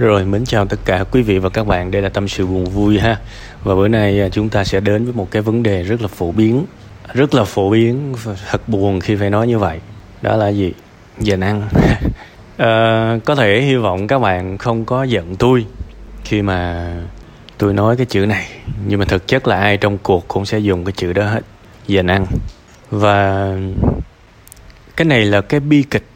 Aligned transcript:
Rồi, 0.00 0.24
mến 0.24 0.44
chào 0.44 0.66
tất 0.66 0.80
cả 0.84 1.04
quý 1.10 1.22
vị 1.22 1.38
và 1.38 1.48
các 1.48 1.66
bạn, 1.66 1.90
đây 1.90 2.02
là 2.02 2.08
tâm 2.08 2.28
sự 2.28 2.46
buồn 2.46 2.64
vui 2.64 2.98
ha. 2.98 3.16
Và 3.64 3.74
bữa 3.74 3.88
nay 3.88 4.20
à, 4.20 4.28
chúng 4.28 4.48
ta 4.48 4.64
sẽ 4.64 4.80
đến 4.80 5.04
với 5.04 5.12
một 5.12 5.30
cái 5.30 5.42
vấn 5.42 5.62
đề 5.62 5.82
rất 5.82 6.02
là 6.02 6.08
phổ 6.08 6.32
biến, 6.32 6.64
rất 7.12 7.34
là 7.34 7.44
phổ 7.44 7.70
biến, 7.70 8.14
thật 8.50 8.68
buồn 8.68 9.00
khi 9.00 9.16
phải 9.16 9.30
nói 9.30 9.48
như 9.48 9.58
vậy. 9.58 9.80
Đó 10.22 10.36
là 10.36 10.48
gì? 10.48 10.72
Dành 11.18 11.40
ăn. 11.50 11.68
à, 12.56 13.18
có 13.24 13.34
thể 13.34 13.60
hy 13.60 13.76
vọng 13.76 14.06
các 14.06 14.18
bạn 14.18 14.58
không 14.58 14.84
có 14.84 15.02
giận 15.02 15.36
tôi 15.36 15.66
khi 16.24 16.42
mà 16.42 16.90
tôi 17.58 17.74
nói 17.74 17.96
cái 17.96 18.06
chữ 18.06 18.26
này, 18.26 18.48
nhưng 18.86 18.98
mà 18.98 19.04
thực 19.04 19.26
chất 19.26 19.48
là 19.48 19.56
ai 19.56 19.76
trong 19.76 19.98
cuộc 19.98 20.28
cũng 20.28 20.46
sẽ 20.46 20.58
dùng 20.58 20.84
cái 20.84 20.92
chữ 20.92 21.12
đó 21.12 21.24
hết. 21.24 21.42
Dành 21.86 22.06
ăn. 22.06 22.26
Và 22.90 23.52
cái 24.96 25.04
này 25.04 25.24
là 25.24 25.40
cái 25.40 25.60
bi 25.60 25.82
kịch 25.90 26.06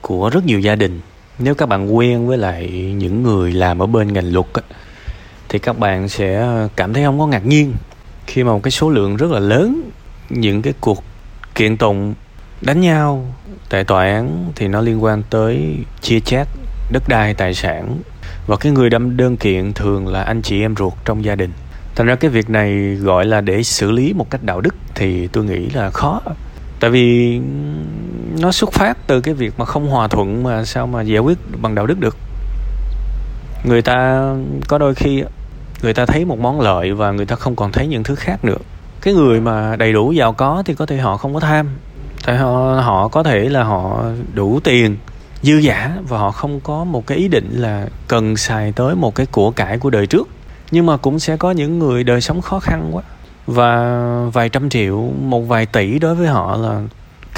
của 0.00 0.30
rất 0.30 0.44
nhiều 0.44 0.60
gia 0.60 0.76
đình 0.76 1.00
nếu 1.38 1.54
các 1.54 1.66
bạn 1.66 1.96
quen 1.96 2.26
với 2.26 2.38
lại 2.38 2.70
những 2.96 3.22
người 3.22 3.52
làm 3.52 3.78
ở 3.78 3.86
bên 3.86 4.12
ngành 4.12 4.32
luật 4.32 4.46
á, 4.52 4.62
thì 5.48 5.58
các 5.58 5.78
bạn 5.78 6.08
sẽ 6.08 6.46
cảm 6.76 6.92
thấy 6.92 7.04
không 7.04 7.18
có 7.18 7.26
ngạc 7.26 7.46
nhiên 7.46 7.72
khi 8.26 8.44
mà 8.44 8.52
một 8.52 8.62
cái 8.62 8.70
số 8.70 8.90
lượng 8.90 9.16
rất 9.16 9.30
là 9.30 9.38
lớn 9.38 9.90
những 10.30 10.62
cái 10.62 10.72
cuộc 10.80 11.04
kiện 11.54 11.76
tụng 11.76 12.14
đánh 12.60 12.80
nhau 12.80 13.34
tại 13.68 13.84
tòa 13.84 14.04
án 14.04 14.52
thì 14.56 14.68
nó 14.68 14.80
liên 14.80 15.04
quan 15.04 15.22
tới 15.30 15.76
chia 16.00 16.20
chác 16.20 16.48
đất 16.92 17.02
đai 17.08 17.34
tài 17.34 17.54
sản. 17.54 17.98
Và 18.46 18.56
cái 18.56 18.72
người 18.72 18.90
đâm 18.90 19.16
đơn 19.16 19.36
kiện 19.36 19.72
thường 19.72 20.08
là 20.08 20.22
anh 20.22 20.42
chị 20.42 20.60
em 20.60 20.76
ruột 20.76 20.92
trong 21.04 21.24
gia 21.24 21.34
đình. 21.34 21.50
Thành 21.94 22.06
ra 22.06 22.14
cái 22.14 22.30
việc 22.30 22.50
này 22.50 22.94
gọi 22.94 23.24
là 23.24 23.40
để 23.40 23.62
xử 23.62 23.90
lý 23.90 24.12
một 24.12 24.30
cách 24.30 24.42
đạo 24.44 24.60
đức 24.60 24.74
thì 24.94 25.26
tôi 25.26 25.44
nghĩ 25.44 25.68
là 25.68 25.90
khó. 25.90 26.20
Tại 26.80 26.90
vì 26.90 27.40
nó 28.40 28.52
xuất 28.52 28.72
phát 28.72 28.98
từ 29.06 29.20
cái 29.20 29.34
việc 29.34 29.54
mà 29.58 29.64
không 29.64 29.88
hòa 29.88 30.08
thuận 30.08 30.42
mà 30.42 30.64
sao 30.64 30.86
mà 30.86 31.02
giải 31.02 31.18
quyết 31.18 31.38
bằng 31.62 31.74
đạo 31.74 31.86
đức 31.86 32.00
được. 32.00 32.16
Người 33.64 33.82
ta, 33.82 34.30
có 34.68 34.78
đôi 34.78 34.94
khi 34.94 35.24
người 35.82 35.94
ta 35.94 36.06
thấy 36.06 36.24
một 36.24 36.38
món 36.38 36.60
lợi 36.60 36.92
và 36.92 37.10
người 37.10 37.26
ta 37.26 37.36
không 37.36 37.56
còn 37.56 37.72
thấy 37.72 37.86
những 37.86 38.02
thứ 38.02 38.14
khác 38.14 38.44
nữa. 38.44 38.58
Cái 39.00 39.14
người 39.14 39.40
mà 39.40 39.76
đầy 39.76 39.92
đủ 39.92 40.12
giàu 40.12 40.32
có 40.32 40.62
thì 40.66 40.74
có 40.74 40.86
thể 40.86 40.96
họ 40.96 41.16
không 41.16 41.34
có 41.34 41.40
tham, 41.40 41.68
tại 42.26 42.36
họ 42.36 42.80
họ 42.84 43.08
có 43.08 43.22
thể 43.22 43.48
là 43.48 43.64
họ 43.64 44.04
đủ 44.34 44.60
tiền, 44.64 44.96
dư 45.42 45.56
giả 45.56 45.96
và 46.08 46.18
họ 46.18 46.30
không 46.30 46.60
có 46.60 46.84
một 46.84 47.06
cái 47.06 47.18
ý 47.18 47.28
định 47.28 47.50
là 47.52 47.86
cần 48.08 48.36
xài 48.36 48.72
tới 48.72 48.94
một 48.94 49.14
cái 49.14 49.26
của 49.26 49.50
cải 49.50 49.78
của 49.78 49.90
đời 49.90 50.06
trước. 50.06 50.28
Nhưng 50.70 50.86
mà 50.86 50.96
cũng 50.96 51.18
sẽ 51.18 51.36
có 51.36 51.50
những 51.50 51.78
người 51.78 52.04
đời 52.04 52.20
sống 52.20 52.40
khó 52.40 52.60
khăn 52.60 52.90
quá 52.92 53.02
và 53.46 53.94
vài 54.32 54.48
trăm 54.48 54.70
triệu, 54.70 55.00
một 55.22 55.40
vài 55.40 55.66
tỷ 55.66 55.98
đối 55.98 56.14
với 56.14 56.26
họ 56.26 56.56
là 56.56 56.82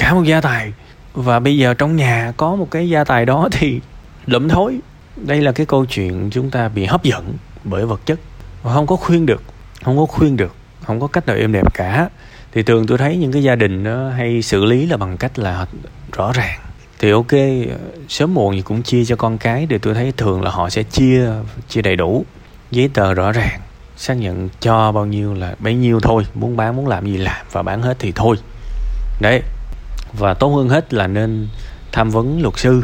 cả 0.01 0.13
một 0.13 0.23
gia 0.23 0.41
tài. 0.41 0.73
Và 1.13 1.39
bây 1.39 1.57
giờ 1.57 1.73
trong 1.73 1.95
nhà 1.95 2.33
có 2.37 2.55
một 2.55 2.67
cái 2.71 2.89
gia 2.89 3.03
tài 3.03 3.25
đó 3.25 3.49
thì 3.51 3.79
lụm 4.25 4.47
thối. 4.47 4.79
Đây 5.15 5.41
là 5.41 5.51
cái 5.51 5.65
câu 5.65 5.85
chuyện 5.85 6.29
chúng 6.31 6.49
ta 6.49 6.69
bị 6.69 6.85
hấp 6.85 7.03
dẫn 7.03 7.33
bởi 7.63 7.85
vật 7.85 8.01
chất. 8.05 8.19
Và 8.63 8.73
không 8.73 8.87
có 8.87 8.95
khuyên 8.95 9.25
được, 9.25 9.43
không 9.83 9.97
có 9.97 10.05
khuyên 10.05 10.37
được, 10.37 10.55
không 10.83 10.99
có 10.99 11.07
cách 11.07 11.25
nào 11.25 11.35
êm 11.35 11.51
đẹp 11.51 11.73
cả. 11.73 12.09
Thì 12.51 12.63
thường 12.63 12.87
tôi 12.87 12.97
thấy 12.97 13.17
những 13.17 13.31
cái 13.31 13.43
gia 13.43 13.55
đình 13.55 13.83
nó 13.83 14.09
hay 14.09 14.41
xử 14.41 14.65
lý 14.65 14.85
là 14.85 14.97
bằng 14.97 15.17
cách 15.17 15.39
là 15.39 15.65
rõ 16.17 16.31
ràng. 16.33 16.59
Thì 16.99 17.11
ok, 17.11 17.31
sớm 18.09 18.33
muộn 18.33 18.55
gì 18.55 18.61
cũng 18.61 18.83
chia 18.83 19.05
cho 19.05 19.15
con 19.15 19.37
cái 19.37 19.67
thì 19.69 19.77
tôi 19.77 19.93
thấy 19.93 20.13
thường 20.17 20.41
là 20.41 20.51
họ 20.51 20.69
sẽ 20.69 20.83
chia 20.83 21.29
chia 21.69 21.81
đầy 21.81 21.95
đủ. 21.95 22.25
Giấy 22.71 22.89
tờ 22.93 23.13
rõ 23.13 23.31
ràng, 23.31 23.59
xác 23.97 24.13
nhận 24.13 24.49
cho 24.59 24.91
bao 24.91 25.05
nhiêu 25.05 25.33
là 25.33 25.55
bấy 25.59 25.73
nhiêu 25.73 25.99
thôi. 25.99 26.25
Muốn 26.33 26.57
bán, 26.57 26.75
muốn 26.75 26.87
làm 26.87 27.05
gì 27.05 27.17
làm. 27.17 27.45
Và 27.51 27.61
bán 27.61 27.81
hết 27.81 27.95
thì 27.99 28.11
thôi. 28.15 28.35
Đấy 29.21 29.41
và 30.13 30.33
tốt 30.33 30.55
hơn 30.55 30.69
hết 30.69 30.93
là 30.93 31.07
nên 31.07 31.47
tham 31.91 32.09
vấn 32.09 32.41
luật 32.41 32.53
sư. 32.57 32.83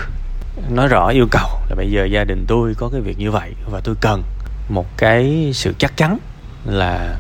Nói 0.70 0.88
rõ 0.88 1.08
yêu 1.08 1.28
cầu 1.32 1.50
là 1.70 1.76
bây 1.76 1.92
giờ 1.92 2.06
gia 2.06 2.24
đình 2.24 2.46
tôi 2.48 2.74
có 2.78 2.90
cái 2.90 3.02
việc 3.02 3.20
như 3.20 3.32
vậy 3.32 3.52
và 3.72 3.82
tôi 3.84 3.96
cần 4.02 4.24
một 4.70 4.98
cái 4.98 5.52
sự 5.54 5.74
chắc 5.78 5.98
chắn 5.98 6.18
là 6.66 7.16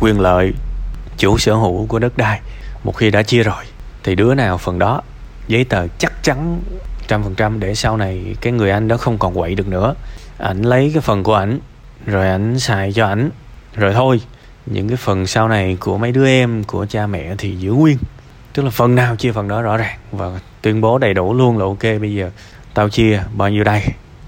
quyền 0.00 0.20
lợi 0.20 0.52
chủ 1.18 1.38
sở 1.38 1.54
hữu 1.54 1.86
của 1.86 1.98
đất 1.98 2.18
đai. 2.18 2.40
Một 2.84 2.96
khi 2.96 3.10
đã 3.10 3.22
chia 3.22 3.42
rồi, 3.42 3.64
thì 4.04 4.14
đứa 4.14 4.34
nào 4.34 4.58
phần 4.58 4.78
đó, 4.78 5.00
giấy 5.48 5.64
tờ 5.64 5.86
chắc 5.98 6.22
chắn 6.22 6.60
trăm 7.08 7.22
phần 7.22 7.34
trăm 7.34 7.60
để 7.60 7.74
sau 7.74 7.96
này 7.96 8.36
cái 8.40 8.52
người 8.52 8.70
anh 8.70 8.88
đó 8.88 8.96
không 8.96 9.18
còn 9.18 9.34
quậy 9.34 9.54
được 9.54 9.68
nữa. 9.68 9.94
Ảnh 10.38 10.62
lấy 10.62 10.90
cái 10.94 11.00
phần 11.00 11.22
của 11.22 11.34
ảnh, 11.34 11.58
rồi 12.06 12.28
ảnh 12.28 12.58
xài 12.58 12.92
cho 12.92 13.06
ảnh. 13.06 13.30
Rồi 13.76 13.92
thôi, 13.94 14.20
những 14.66 14.88
cái 14.88 14.96
phần 14.96 15.26
sau 15.26 15.48
này 15.48 15.76
của 15.80 15.98
mấy 15.98 16.12
đứa 16.12 16.26
em, 16.26 16.64
của 16.64 16.86
cha 16.86 17.06
mẹ 17.06 17.34
thì 17.38 17.56
giữ 17.56 17.72
nguyên 17.72 17.96
tức 18.54 18.62
là 18.62 18.70
phần 18.70 18.94
nào 18.94 19.16
chia 19.16 19.32
phần 19.32 19.48
đó 19.48 19.62
rõ 19.62 19.76
ràng 19.76 19.98
và 20.12 20.40
tuyên 20.62 20.80
bố 20.80 20.98
đầy 20.98 21.14
đủ 21.14 21.34
luôn 21.34 21.58
là 21.58 21.64
ok, 21.64 21.82
bây 21.82 22.14
giờ 22.14 22.30
tao 22.74 22.88
chia 22.88 23.22
bao 23.36 23.50
nhiêu 23.50 23.64
đây? 23.64 23.82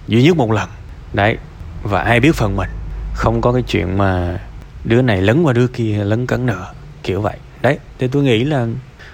Duy 0.08 0.22
nhất 0.22 0.36
một 0.36 0.52
lần. 0.52 0.68
Đấy, 1.12 1.36
và 1.82 2.00
ai 2.00 2.20
biết 2.20 2.34
phần 2.34 2.56
mình. 2.56 2.70
Không 3.14 3.40
có 3.40 3.52
cái 3.52 3.62
chuyện 3.62 3.98
mà 3.98 4.38
đứa 4.84 5.02
này 5.02 5.22
lấn 5.22 5.42
qua 5.42 5.52
đứa 5.52 5.66
kia, 5.66 6.04
lấn 6.04 6.26
cấn 6.26 6.46
nữa, 6.46 6.66
kiểu 7.02 7.20
vậy. 7.20 7.36
Đấy, 7.62 7.78
thì 7.98 8.08
tôi 8.08 8.22
nghĩ 8.22 8.44
là 8.44 8.66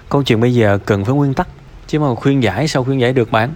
câu 0.09 0.23
chuyện 0.23 0.41
bây 0.41 0.53
giờ 0.53 0.77
cần 0.85 1.05
phải 1.05 1.13
nguyên 1.13 1.33
tắc, 1.33 1.47
chứ 1.87 1.99
mà 1.99 2.15
khuyên 2.15 2.43
giải 2.43 2.67
sau 2.67 2.83
khuyên 2.83 2.99
giải 2.99 3.13
được 3.13 3.31
bạn? 3.31 3.53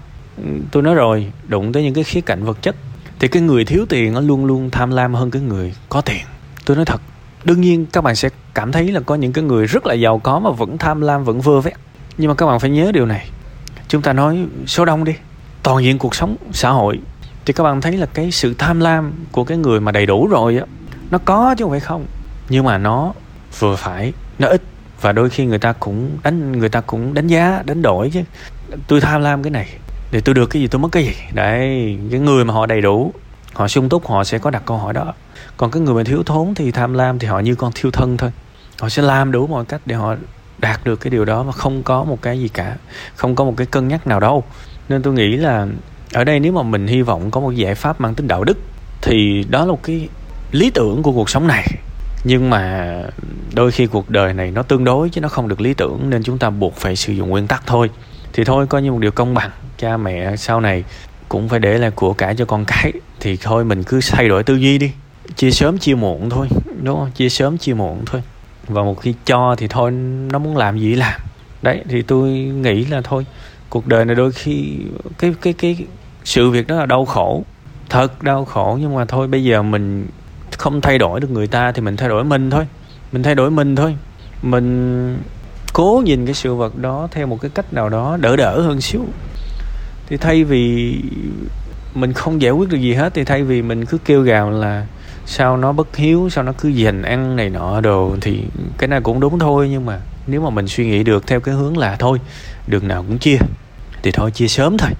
Tôi 0.72 0.84
nói 0.84 0.96
rồi, 0.96 1.32
đụng 1.48 1.74
tới 1.74 1.84
những 1.84 1.94
cái 1.94 2.04
khía 2.04 2.22
cạnh 2.22 2.44
vật 2.44 2.58
chất, 2.62 2.76
thì 3.20 3.28
cái 3.28 3.42
người 3.42 3.66
thiếu 3.66 3.86
tiền 3.90 4.14
nó 4.14 4.22
luôn 4.22 4.46
luôn 4.46 4.70
tham 4.70 4.92
lam 4.92 5.14
hơn 5.14 5.32
cái 5.32 5.42
người 5.42 5.74
có 5.90 6.02
tiền. 6.02 6.26
Tôi 6.66 6.76
nói 6.76 6.86
thật 6.86 7.02
đương 7.46 7.62
nhiên, 7.62 7.86
các 7.86 8.04
bạn 8.04 8.16
sẽ 8.16 8.30
cảm 8.54 8.72
thấy 8.72 8.92
là 8.92 9.00
có 9.00 9.16
những 9.16 9.34
cái 9.34 9.44
người 9.44 9.66
rất 9.66 9.86
là 9.86 9.94
giàu 9.94 10.20
có 10.20 10.40
mà 10.40 10.50
vẫn 10.50 10.78
tham 10.78 11.02
lam, 11.02 11.24
vẫn 11.24 11.42
vơ 11.42 11.62
vét. 11.62 11.74
Nhưng 12.18 12.28
mà 12.28 12.36
các 12.36 12.46
bạn 12.46 12.60
phải 12.60 12.70
nhớ 12.70 12.92
điều 12.92 13.06
này. 13.06 13.30
Chúng 13.88 14.02
ta 14.02 14.14
nói 14.14 14.46
số 14.68 14.86
đông 14.86 15.04
đi. 15.04 15.14
Toàn 15.64 15.84
diện 15.84 15.98
cuộc 15.98 16.16
sống, 16.16 16.36
xã 16.52 16.70
hội. 16.70 17.00
Thì 17.46 17.54
các 17.54 17.64
bạn 17.64 17.82
thấy 17.82 17.98
là 17.98 18.06
cái 18.06 18.32
sự 18.32 18.54
tham 18.58 18.80
lam 18.80 19.14
của 19.32 19.44
cái 19.44 19.58
người 19.58 19.80
mà 19.80 19.92
đầy 19.92 20.06
đủ 20.06 20.28
rồi 20.28 20.58
á, 20.58 20.66
nó 21.12 21.18
có 21.18 21.56
chứ 21.58 21.64
không 21.64 21.72
phải 21.72 21.80
không. 21.80 22.06
Nhưng 22.50 22.66
mà 22.66 22.78
nó 22.78 23.14
vừa 23.60 23.76
phải, 23.76 24.14
nó 24.40 24.48
ít. 24.48 24.62
Và 25.02 25.12
đôi 25.12 25.30
khi 25.30 25.46
người 25.46 25.60
ta 25.60 25.74
cũng 25.74 26.10
đánh, 26.24 26.52
người 26.52 26.70
ta 26.70 26.82
cũng 26.82 27.14
đánh 27.14 27.28
giá, 27.28 27.64
đánh 27.66 27.82
đổi 27.82 28.10
chứ. 28.14 28.22
Tôi 28.88 29.02
tham 29.02 29.22
lam 29.22 29.44
cái 29.44 29.52
này. 29.52 29.70
Để 30.12 30.22
tôi 30.22 30.36
được 30.36 30.50
cái 30.50 30.62
gì, 30.62 30.68
tôi 30.68 30.80
mất 30.80 30.90
cái 30.92 31.04
gì? 31.04 31.14
Đấy, 31.34 31.98
cái 32.12 32.20
người 32.20 32.46
mà 32.46 32.54
họ 32.54 32.66
đầy 32.66 32.82
đủ 32.82 33.14
họ 33.56 33.68
sung 33.68 33.90
túc, 33.90 34.08
họ 34.08 34.24
sẽ 34.24 34.38
có 34.38 34.50
đặt 34.50 34.64
câu 34.66 34.78
hỏi 34.78 34.94
đó. 34.94 35.14
Còn 35.58 35.72
cái 35.72 35.82
người 35.82 35.96
mà 35.96 36.04
thiếu 36.04 36.24
thốn 36.24 36.54
thì 36.56 36.72
tham 36.72 36.94
lam 36.94 37.20
thì 37.20 37.28
họ 37.28 37.40
như 37.40 37.56
con 37.56 37.72
thiêu 37.76 37.92
thân 37.92 38.18
thôi. 38.18 38.32
Họ 38.80 38.90
sẽ 38.90 39.02
làm 39.02 39.32
đủ 39.32 39.48
mọi 39.48 39.66
cách 39.66 39.82
để 39.86 39.96
họ 39.96 40.16
đạt 40.58 40.86
được 40.86 40.96
cái 40.96 41.12
điều 41.12 41.26
đó 41.26 41.44
mà 41.44 41.52
không 41.52 41.84
có 41.84 42.04
một 42.04 42.22
cái 42.22 42.40
gì 42.40 42.48
cả. 42.48 42.76
Không 43.16 43.36
có 43.36 43.44
một 43.44 43.54
cái 43.58 43.68
cân 43.68 43.88
nhắc 43.88 44.08
nào 44.08 44.20
đâu. 44.20 44.44
Nên 44.90 45.02
tôi 45.02 45.14
nghĩ 45.14 45.38
là 45.38 45.68
ở 46.14 46.24
đây 46.24 46.40
nếu 46.40 46.52
mà 46.52 46.64
mình 46.64 46.88
hy 46.88 47.02
vọng 47.02 47.32
có 47.32 47.42
một 47.42 47.52
giải 47.52 47.76
pháp 47.76 48.02
mang 48.02 48.16
tính 48.16 48.28
đạo 48.28 48.44
đức 48.44 48.58
thì 49.02 49.46
đó 49.50 49.66
là 49.66 49.72
một 49.72 49.84
cái 49.84 50.10
lý 50.52 50.70
tưởng 50.70 51.04
của 51.04 51.12
cuộc 51.12 51.30
sống 51.30 51.48
này. 51.48 51.68
Nhưng 52.24 52.50
mà 52.50 52.94
đôi 53.54 53.72
khi 53.72 53.88
cuộc 53.88 54.10
đời 54.10 54.34
này 54.34 54.52
nó 54.52 54.64
tương 54.64 54.84
đối 54.84 55.10
chứ 55.10 55.22
nó 55.22 55.30
không 55.30 55.48
được 55.48 55.62
lý 55.62 55.74
tưởng 55.74 56.10
nên 56.10 56.24
chúng 56.24 56.38
ta 56.38 56.50
buộc 56.50 56.76
phải 56.76 56.96
sử 56.96 57.14
dụng 57.14 57.30
nguyên 57.30 57.48
tắc 57.48 57.64
thôi. 57.66 57.90
Thì 58.34 58.44
thôi, 58.44 58.68
coi 58.68 58.82
như 58.82 58.92
một 58.92 59.00
điều 59.00 59.12
công 59.12 59.34
bằng. 59.34 59.52
Cha 59.78 59.98
mẹ 59.98 60.36
sau 60.36 60.60
này 60.62 60.84
cũng 61.30 61.50
phải 61.50 61.60
để 61.60 61.78
lại 61.78 61.92
của 61.92 62.14
cải 62.14 62.36
cho 62.36 62.46
con 62.46 62.66
cái 62.66 62.94
thì 63.26 63.38
thôi, 63.42 63.66
mình 63.66 63.84
cứ 63.84 64.00
thay 64.12 64.28
đổi 64.28 64.44
tư 64.44 64.56
duy 64.56 64.78
đi. 64.78 64.92
Chia 65.36 65.52
sớm 65.52 65.78
chia 65.78 65.96
muộn 65.96 66.30
thôi, 66.30 66.48
đúng 66.84 66.98
không? 67.00 67.12
Chia 67.12 67.30
sớm 67.30 67.58
chia 67.58 67.74
muộn 67.74 68.04
thôi. 68.06 68.22
Và 68.68 68.84
một 68.84 69.02
khi 69.02 69.14
cho 69.26 69.56
thì 69.58 69.68
thôi, 69.68 69.92
nó 70.32 70.40
muốn 70.40 70.58
làm 70.58 70.80
gì 70.80 70.96
làm. 70.96 71.22
Đấy, 71.62 71.84
thì 71.90 72.02
tôi 72.02 72.30
nghĩ 72.32 72.86
là 72.86 73.02
thôi, 73.02 73.26
cuộc 73.70 73.88
đời 73.88 74.06
này 74.06 74.16
đôi 74.16 74.32
khi, 74.32 74.78
cái 75.18 75.34
cái 75.42 75.54
cái 75.54 75.78
sự 76.24 76.50
việc 76.50 76.68
đó 76.68 76.76
là 76.76 76.86
đau 76.86 77.06
khổ, 77.06 77.44
thật 77.90 78.24
đau 78.24 78.46
khổ. 78.46 78.78
Nhưng 78.82 78.96
mà 78.96 79.06
thôi, 79.06 79.28
bây 79.28 79.44
giờ 79.44 79.62
mình 79.62 80.08
không 80.58 80.82
thay 80.82 80.98
đổi 80.98 81.20
được 81.20 81.32
người 81.32 81.48
ta 81.48 81.72
thì 81.72 81.82
mình 81.82 81.98
thay 81.98 82.10
đổi 82.10 82.24
mình 82.24 82.50
thôi. 82.50 82.68
Mình 83.12 83.24
thay 83.24 83.36
đổi 83.36 83.52
mình 83.52 83.76
thôi. 83.76 83.98
Mình 84.42 85.18
cố 85.74 86.02
nhìn 86.06 86.26
cái 86.26 86.34
sự 86.34 86.56
vật 86.56 86.78
đó 86.78 87.08
theo 87.12 87.28
một 87.28 87.42
cái 87.42 87.52
cách 87.56 87.74
nào 87.74 87.90
đó 87.90 88.18
đỡ 88.22 88.36
đỡ 88.36 88.62
hơn 88.62 88.82
xíu. 88.82 89.06
Thì 90.08 90.18
thay 90.18 90.44
vì 90.44 90.98
mình 91.96 92.14
không 92.14 92.42
giải 92.42 92.52
quyết 92.52 92.70
được 92.70 92.78
gì 92.78 92.94
hết 92.94 93.14
thì 93.14 93.24
thay 93.24 93.44
vì 93.44 93.62
mình 93.62 93.86
cứ 93.86 93.98
kêu 93.98 94.22
gào 94.22 94.52
là 94.52 94.86
sao 95.26 95.58
nó 95.58 95.72
bất 95.72 95.96
hiếu, 95.96 96.30
sao 96.32 96.44
nó 96.44 96.54
cứ 96.58 96.70
dành 96.70 97.02
ăn 97.02 97.36
này 97.36 97.50
nọ 97.50 97.82
đồ 97.82 98.16
thì 98.22 98.44
cái 98.78 98.88
này 98.88 99.02
cũng 99.02 99.20
đúng 99.20 99.40
thôi. 99.40 99.70
Nhưng 99.72 99.86
mà 99.86 100.00
nếu 100.28 100.42
mà 100.42 100.50
mình 100.50 100.68
suy 100.68 100.86
nghĩ 100.86 101.04
được 101.04 101.28
theo 101.28 101.40
cái 101.40 101.56
hướng 101.56 101.78
là 101.78 101.96
thôi, 101.96 102.20
đường 102.68 102.88
nào 102.88 103.04
cũng 103.08 103.18
chia, 103.18 103.38
thì 104.04 104.12
thôi 104.12 104.32
chia 104.32 104.48
sớm 104.48 104.78
thôi. 104.78 104.92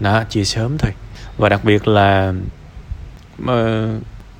Đó, 0.00 0.24
chia 0.30 0.44
sớm 0.44 0.78
thôi. 0.78 0.92
Và 1.38 1.48
đặc 1.48 1.64
biệt 1.64 1.88
là 1.88 2.32
ờ, 3.46 3.88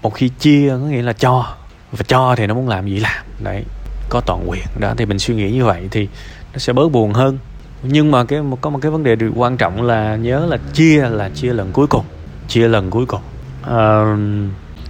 một 0.03 0.15
khi 0.15 0.29
chia 0.29 0.69
có 0.70 0.76
nghĩa 0.76 1.03
là 1.03 1.12
cho, 1.12 1.55
và 1.93 2.05
cho 2.08 2.35
thì 2.37 2.47
nó 2.47 2.55
muốn 2.55 2.69
làm 2.69 2.88
gì 2.88 3.00
làm. 3.00 3.25
Đấy, 3.44 3.65
có 4.08 4.20
toàn 4.26 4.50
quyền. 4.50 4.65
Đó, 4.81 4.94
thì 4.97 5.06
mình 5.06 5.19
suy 5.19 5.35
nghĩ 5.35 5.50
như 5.50 5.65
vậy 5.65 5.88
thì 5.91 6.08
nó 6.53 6.58
sẽ 6.58 6.73
bớt 6.73 6.88
buồn 6.88 7.12
hơn 7.12 7.38
nhưng 7.82 8.11
mà 8.11 8.25
cái 8.25 8.40
có 8.61 8.70
một 8.70 8.79
cái 8.82 8.90
vấn 8.90 9.02
đề 9.02 9.17
quan 9.34 9.56
trọng 9.56 9.82
là 9.82 10.17
nhớ 10.17 10.46
là 10.46 10.58
chia 10.73 11.08
là 11.08 11.29
chia 11.29 11.52
lần 11.52 11.73
cuối 11.73 11.87
cùng 11.87 12.05
chia 12.49 12.69
lần 12.69 12.90
cuối 12.90 13.06
cùng. 13.06 13.20
À, 13.62 14.17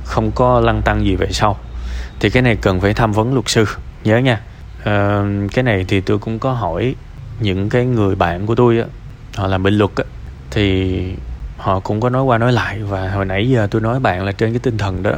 không 0.05 0.31
có 0.35 0.61
lăng 0.61 0.83
tăng 0.85 1.05
gì 1.05 1.17
về 1.17 1.27
sau. 1.31 1.57
Thì 2.21 2.31
cái 2.31 2.43
này 2.43 2.57
cần 2.57 2.81
phải 2.81 2.95
tham 2.95 3.13
vấn 3.13 3.35
luật 3.35 3.49
sư 3.49 3.65
nhớ 4.05 4.19
nha. 4.19 4.41
À, 4.85 5.25
cái 5.53 5.63
này 5.63 5.85
thì 5.89 6.01
tôi 6.01 6.19
cũng 6.19 6.39
có 6.39 6.53
hỏi 6.53 6.95
những 7.41 7.69
cái 7.69 7.85
người 7.85 8.15
bạn 8.15 8.47
của 8.47 8.55
tôi 8.55 8.79
á 8.79 8.85
họ 9.37 9.47
làm 9.47 9.63
bên 9.63 9.75
luật 9.75 9.91
á 9.97 10.05
thì 10.51 11.03
họ 11.57 11.81
cũng 11.81 12.01
có 12.01 12.11
nói 12.11 12.23
qua 12.23 12.39
nói 12.39 12.53
lại. 12.53 12.83
Và 12.83 13.11
hồi 13.11 13.25
nãy 13.25 13.49
giờ 13.49 13.69
tôi 13.71 13.83
nói 13.83 14.01
bạn 14.01 14.25
là 14.25 14.33
trên 14.33 14.53
cái 14.53 14.61
tinh 14.61 14.79
thần 14.79 15.03
đó 15.03 15.13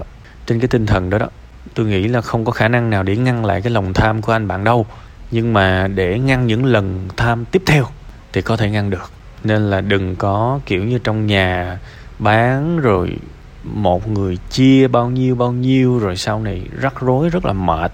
trên 0.46 0.60
cái 0.60 0.68
tinh 0.68 0.86
thần 0.86 1.10
đó 1.10 1.18
đó 1.18 1.26
tôi 1.74 1.86
nghĩ 1.86 2.08
là 2.08 2.20
không 2.20 2.44
có 2.44 2.52
khả 2.52 2.68
năng 2.68 2.90
nào 2.90 3.02
để 3.02 3.16
ngăn 3.16 3.44
lại 3.44 3.62
cái 3.62 3.72
lòng 3.72 3.94
tham 3.94 4.22
của 4.22 4.32
anh 4.32 4.48
bạn 4.48 4.64
đâu 4.64 4.86
nhưng 5.34 5.52
mà 5.52 5.88
để 5.88 6.19
ngăn 6.19 6.46
những 6.46 6.64
lần 6.64 7.08
tham 7.16 7.44
tiếp 7.44 7.62
theo 7.66 7.86
thì 8.32 8.42
có 8.42 8.56
thể 8.56 8.70
ngăn 8.70 8.90
được. 8.90 9.10
Nên 9.44 9.70
là 9.70 9.81
đừng 9.81 10.16
có 10.16 10.60
kiểu 10.66 10.84
như 10.84 10.98
trong 10.98 11.26
nhà 11.26 11.78
bán 12.19 12.78
rồi 12.78 13.16
một 13.64 14.08
người 14.08 14.38
chia 14.50 14.88
bao 14.88 15.10
nhiêu 15.10 15.34
bao 15.34 15.52
nhiêu, 15.52 15.98
rồi 15.98 16.16
sau 16.16 16.40
này 16.40 16.62
rắc 16.81 17.00
rối 17.00 17.28
rất 17.28 17.44
là 17.44 17.52
mệt. 17.52 17.92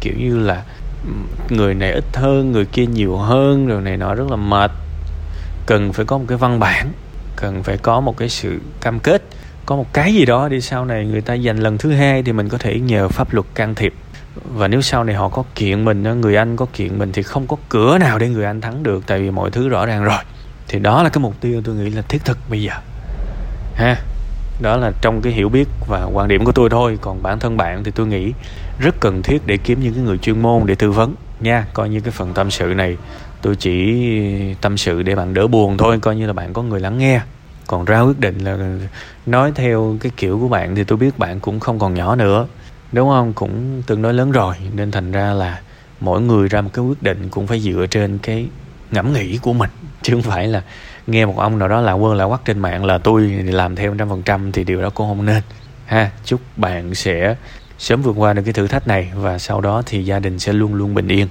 Kiểu 0.00 0.14
như 0.18 0.38
là 0.38 0.62
người 1.48 1.74
này 1.74 1.92
ít 1.92 2.04
hơn, 2.12 2.52
người 2.52 2.64
kia 2.64 2.86
nhiều 2.86 3.16
hơn, 3.16 3.66
rồi 3.66 3.82
này 3.82 3.96
nọ 3.96 4.14
rất 4.14 4.30
là 4.30 4.36
mệt. 4.36 4.70
Cần 5.66 5.92
phải 5.92 6.04
có 6.04 6.18
một 6.18 6.24
cái 6.28 6.38
văn 6.38 6.60
bản, 6.60 6.92
cần 7.36 7.62
phải 7.62 7.76
có 7.76 8.00
một 8.00 8.16
cái 8.16 8.28
sự 8.28 8.60
cam 8.80 8.98
kết, 8.98 9.22
có 9.66 9.76
một 9.76 9.92
cái 9.92 10.14
gì 10.14 10.24
đó 10.24 10.48
để 10.48 10.60
sau 10.60 10.84
này 10.84 11.06
người 11.06 11.20
ta 11.20 11.36
giành 11.36 11.60
lần 11.60 11.78
thứ 11.78 11.92
hai 11.92 12.22
thì 12.22 12.32
mình 12.32 12.48
có 12.48 12.58
thể 12.58 12.80
nhờ 12.80 13.08
pháp 13.08 13.34
luật 13.34 13.46
can 13.54 13.74
thiệp 13.74 13.94
và 14.34 14.68
nếu 14.68 14.82
sau 14.82 15.04
này 15.04 15.14
họ 15.14 15.28
có 15.28 15.44
kiện 15.54 15.84
mình 15.84 16.20
người 16.20 16.36
anh 16.36 16.56
có 16.56 16.66
kiện 16.72 16.98
mình 16.98 17.12
thì 17.12 17.22
không 17.22 17.46
có 17.46 17.56
cửa 17.68 17.98
nào 17.98 18.18
để 18.18 18.28
người 18.28 18.44
anh 18.44 18.60
thắng 18.60 18.82
được, 18.82 19.06
tại 19.06 19.20
vì 19.20 19.30
mọi 19.30 19.50
thứ 19.50 19.68
rõ 19.68 19.86
ràng 19.86 20.04
rồi. 20.04 20.18
Thì 20.68 20.78
đó 20.78 21.02
là 21.02 21.08
cái 21.08 21.22
mục 21.22 21.34
tiêu 21.40 21.62
tôi 21.64 21.74
nghĩ 21.74 21.90
là 21.90 22.02
thiết 22.02 22.24
thực 22.24 22.38
bây 22.50 22.62
giờ. 22.62 22.72
Ha? 23.74 23.96
Đó 24.60 24.76
là 24.76 24.92
trong 25.00 25.20
cái 25.22 25.32
hiểu 25.32 25.48
biết 25.48 25.68
và 25.88 26.04
quan 26.04 26.28
điểm 26.28 26.44
của 26.44 26.52
tôi 26.52 26.70
thôi, 26.70 26.98
còn 27.00 27.22
bản 27.22 27.38
thân 27.38 27.56
bạn 27.56 27.84
thì 27.84 27.90
tôi 27.90 28.06
nghĩ 28.06 28.32
rất 28.78 29.00
cần 29.00 29.22
thiết 29.22 29.46
để 29.46 29.56
kiếm 29.56 29.80
những 29.82 29.94
cái 29.94 30.02
người 30.02 30.18
chuyên 30.18 30.42
môn 30.42 30.62
để 30.66 30.74
tư 30.74 30.90
vấn. 30.90 31.14
Nha, 31.40 31.66
coi 31.74 31.88
như 31.88 32.00
cái 32.00 32.10
phần 32.10 32.34
tâm 32.34 32.50
sự 32.50 32.64
này, 32.64 32.96
tôi 33.42 33.56
chỉ 33.56 34.04
tâm 34.60 34.76
sự 34.76 35.02
để 35.02 35.14
bạn 35.14 35.34
đỡ 35.34 35.46
buồn 35.46 35.76
thôi, 35.76 35.98
coi 36.02 36.16
như 36.16 36.26
là 36.26 36.32
bạn 36.32 36.52
có 36.52 36.62
người 36.62 36.80
lắng 36.80 36.98
nghe. 36.98 37.20
Còn 37.66 37.84
ra 37.84 38.00
quyết 38.00 38.20
định 38.20 38.38
là 38.38 38.78
nói 39.26 39.52
theo 39.54 39.96
cái 40.00 40.12
kiểu 40.16 40.38
của 40.38 40.48
bạn 40.48 40.74
thì 40.74 40.84
tôi 40.84 40.98
biết 40.98 41.18
bạn 41.18 41.40
cũng 41.40 41.60
không 41.60 41.78
còn 41.78 41.94
nhỏ 41.94 42.14
nữa 42.14 42.46
đúng 42.92 43.08
không? 43.08 43.32
Cũng 43.32 43.82
tương 43.86 44.02
đối 44.02 44.14
lớn 44.14 44.32
rồi, 44.32 44.54
nên 44.74 44.90
thành 44.90 45.12
ra 45.12 45.32
là 45.32 45.60
mỗi 46.00 46.20
người 46.20 46.48
ra 46.48 46.60
một 46.60 46.70
cái 46.72 46.84
quyết 46.84 47.02
định 47.02 47.28
cũng 47.30 47.46
phải 47.46 47.60
dựa 47.60 47.86
trên 47.90 48.18
cái 48.18 48.48
ngẫm 48.90 49.12
nghĩ 49.12 49.38
của 49.42 49.52
mình, 49.52 49.70
chứ 50.02 50.12
không 50.12 50.22
phải 50.22 50.46
là 50.46 50.62
nghe 51.06 51.26
một 51.26 51.38
ông 51.38 51.58
nào 51.58 51.68
đó 51.68 51.80
là 51.80 51.96
quơ 51.96 52.14
là 52.14 52.28
quắc 52.28 52.44
trên 52.44 52.58
mạng 52.58 52.84
là 52.84 52.98
tôi 52.98 53.22
làm 53.28 53.76
theo 53.76 53.94
trăm 53.98 54.08
phần 54.08 54.22
trăm 54.22 54.52
thì 54.52 54.64
điều 54.64 54.82
đó 54.82 54.90
cũng 54.90 55.08
không 55.08 55.26
nên. 55.26 55.42
Ha, 55.86 56.10
chúc 56.24 56.40
bạn 56.56 56.94
sẽ 56.94 57.36
sớm 57.78 58.02
vượt 58.02 58.14
qua 58.16 58.32
được 58.32 58.42
cái 58.44 58.52
thử 58.52 58.66
thách 58.66 58.88
này 58.88 59.12
và 59.14 59.38
sau 59.38 59.60
đó 59.60 59.82
thì 59.86 60.04
gia 60.04 60.18
đình 60.18 60.38
sẽ 60.38 60.52
luôn 60.52 60.74
luôn 60.74 60.94
bình 60.94 61.08
yên. 61.08 61.28